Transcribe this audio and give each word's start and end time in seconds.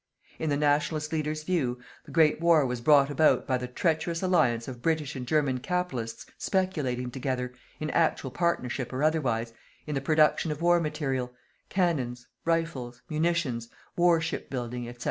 In 0.39 0.49
the 0.49 0.57
"Nationalist" 0.57 1.13
leader's 1.13 1.43
view, 1.43 1.77
the 2.05 2.11
great 2.11 2.41
war 2.41 2.65
was 2.65 2.81
brought 2.81 3.11
about 3.11 3.45
by 3.45 3.59
the 3.59 3.67
treacherous 3.67 4.23
alliance 4.23 4.67
of 4.67 4.81
British 4.81 5.15
and 5.15 5.27
German 5.27 5.59
capitalists 5.59 6.25
speculating 6.39 7.11
together, 7.11 7.53
in 7.79 7.91
actual 7.91 8.31
partnership 8.31 8.91
or 8.91 9.03
otherwise, 9.03 9.53
in 9.85 9.93
the 9.93 10.01
production 10.01 10.51
of 10.51 10.59
war 10.59 10.79
material: 10.79 11.35
cannons, 11.69 12.25
rifles, 12.45 13.03
munitions, 13.11 13.69
war 13.95 14.19
shipbuilding, 14.19 14.91
&c. 14.91 14.99